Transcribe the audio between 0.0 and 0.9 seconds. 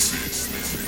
this is. This is.